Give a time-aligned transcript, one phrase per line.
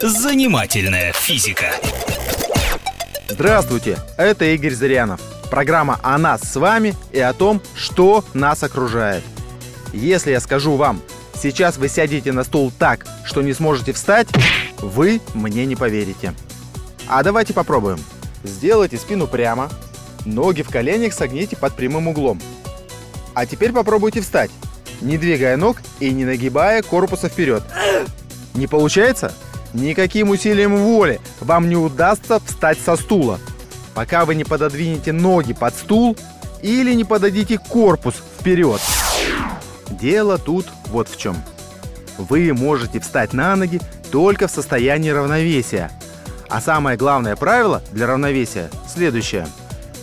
[0.00, 1.72] Занимательная физика.
[3.28, 5.20] Здравствуйте, это Игорь Зырянов.
[5.50, 9.24] Программа о нас с вами и о том, что нас окружает.
[9.92, 11.02] Если я скажу вам,
[11.34, 14.28] сейчас вы сядете на стул так, что не сможете встать,
[14.78, 16.32] вы мне не поверите.
[17.08, 17.98] А давайте попробуем.
[18.44, 19.68] Сделайте спину прямо,
[20.24, 22.40] ноги в коленях согните под прямым углом.
[23.34, 24.52] А теперь попробуйте встать,
[25.00, 27.64] не двигая ног и не нагибая корпуса вперед.
[28.54, 29.34] Не получается?
[29.74, 33.38] Никаким усилием воли вам не удастся встать со стула,
[33.94, 36.16] пока вы не пододвинете ноги под стул
[36.62, 38.80] или не подадите корпус вперед.
[39.90, 41.36] Дело тут вот в чем.
[42.16, 45.90] Вы можете встать на ноги только в состоянии равновесия.
[46.48, 49.46] А самое главное правило для равновесия следующее.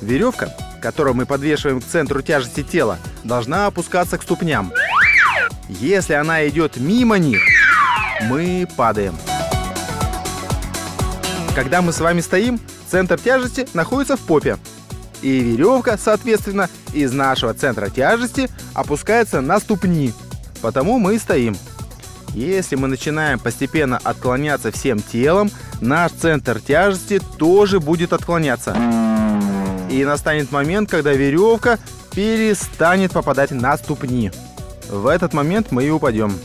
[0.00, 4.72] Веревка, которую мы подвешиваем к центру тяжести тела, должна опускаться к ступням.
[5.68, 7.42] Если она идет мимо них,
[8.22, 9.14] мы падаем.
[11.58, 14.58] Когда мы с вами стоим, центр тяжести находится в попе.
[15.22, 20.14] И веревка, соответственно, из нашего центра тяжести опускается на ступни.
[20.62, 21.56] Потому мы и стоим.
[22.32, 28.76] Если мы начинаем постепенно отклоняться всем телом, наш центр тяжести тоже будет отклоняться.
[29.90, 31.80] И настанет момент, когда веревка
[32.14, 34.30] перестанет попадать на ступни.
[34.88, 36.38] В этот момент мы и упадем.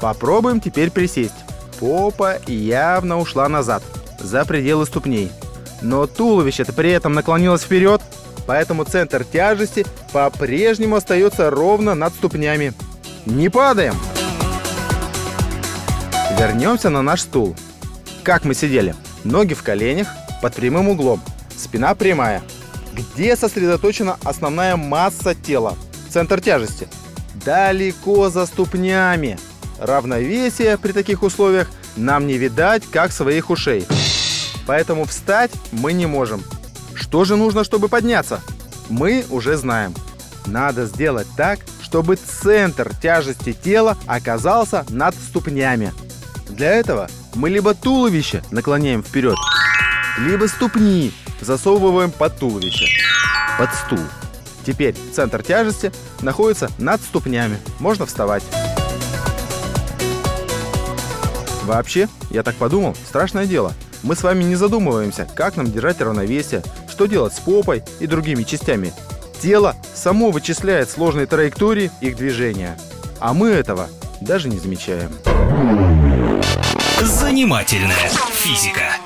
[0.00, 1.34] Попробуем теперь присесть.
[1.80, 3.82] Попа явно ушла назад
[4.26, 5.30] за пределы ступней.
[5.82, 8.02] Но туловище-то при этом наклонилось вперед,
[8.46, 12.72] поэтому центр тяжести по-прежнему остается ровно над ступнями.
[13.24, 13.94] Не падаем!
[16.38, 17.56] Вернемся на наш стул.
[18.22, 18.94] Как мы сидели?
[19.24, 20.08] Ноги в коленях,
[20.42, 21.22] под прямым углом,
[21.56, 22.42] спина прямая.
[22.92, 25.76] Где сосредоточена основная масса тела?
[26.10, 26.88] Центр тяжести.
[27.44, 29.38] Далеко за ступнями.
[29.78, 33.86] Равновесие при таких условиях нам не видать, как своих ушей.
[34.66, 36.42] Поэтому встать мы не можем.
[36.94, 38.40] Что же нужно, чтобы подняться?
[38.88, 39.94] Мы уже знаем.
[40.46, 45.92] Надо сделать так, чтобы центр тяжести тела оказался над ступнями.
[46.48, 49.36] Для этого мы либо туловище наклоняем вперед,
[50.18, 52.86] либо ступни засовываем под туловище,
[53.58, 54.04] под стул.
[54.64, 57.58] Теперь центр тяжести находится над ступнями.
[57.78, 58.42] Можно вставать.
[61.64, 63.74] Вообще, я так подумал, страшное дело–
[64.06, 68.44] мы с вами не задумываемся, как нам держать равновесие, что делать с попой и другими
[68.44, 68.92] частями.
[69.42, 72.78] Тело само вычисляет сложные траектории их движения,
[73.18, 73.88] а мы этого
[74.20, 75.10] даже не замечаем.
[77.02, 78.96] Занимательная физика.